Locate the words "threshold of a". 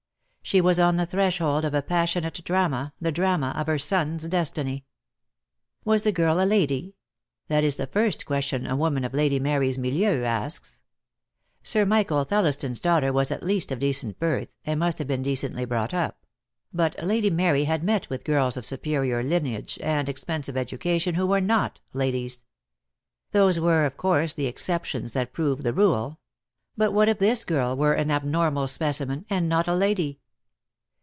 1.05-1.81